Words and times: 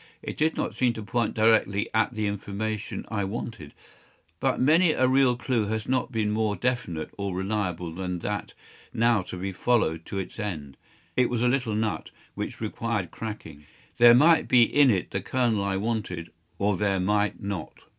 It 0.23 0.35
did 0.35 0.57
not 0.57 0.73
seem 0.73 0.93
to 0.93 1.03
point 1.03 1.35
directly 1.35 1.87
at 1.93 2.15
the 2.15 2.25
information 2.25 3.05
I 3.09 3.23
wanted, 3.23 3.71
but 4.39 4.59
many 4.59 4.93
a 4.93 5.07
real 5.07 5.37
clue 5.37 5.67
has 5.67 5.87
not 5.87 6.11
been 6.11 6.31
more 6.31 6.55
definite 6.55 7.11
or 7.19 7.35
reliable 7.35 7.91
than 7.91 8.17
that 8.17 8.55
now 8.91 9.21
to 9.21 9.37
be 9.37 9.51
followed 9.53 10.07
to 10.07 10.17
its 10.17 10.39
end. 10.39 10.75
It 11.15 11.29
was 11.29 11.43
a 11.43 11.47
little 11.47 11.75
nut, 11.75 12.09
which 12.33 12.59
required 12.59 13.11
cracking. 13.11 13.65
There 13.99 14.15
might 14.15 14.47
be 14.47 14.63
in 14.63 14.89
it 14.89 15.11
the 15.11 15.21
kernel 15.21 15.63
I 15.63 15.77
wanted, 15.77 16.31
or 16.57 16.77
there 16.77 16.99
might 16.99 17.39
not. 17.39 17.81